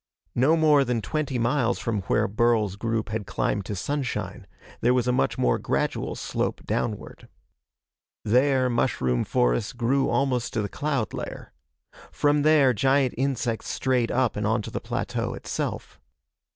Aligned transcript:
No 0.33 0.57
more 0.57 0.83
than 0.83 0.99
twenty 0.99 1.37
miles 1.37 1.77
from 1.77 2.01
where 2.09 2.27
Burl's 2.27 2.75
group 2.75 3.09
had 3.09 3.27
climbed 3.27 3.67
to 3.67 3.75
sunshine, 3.75 4.47
there 4.79 4.95
was 4.95 5.07
a 5.07 5.11
much 5.11 5.37
more 5.37 5.59
gradual 5.59 6.15
slope 6.15 6.65
downward. 6.65 7.27
There, 8.25 8.67
mushroom 8.67 9.23
forests 9.23 9.73
grew 9.73 10.09
almost 10.09 10.53
to 10.53 10.63
the 10.63 10.69
cloud 10.69 11.13
layer. 11.13 11.53
From 12.11 12.41
there, 12.41 12.73
giant 12.73 13.13
insects 13.15 13.67
strayed 13.69 14.09
up 14.11 14.35
and 14.35 14.47
onto 14.47 14.71
the 14.71 14.81
plateau 14.81 15.35
itself. 15.35 15.99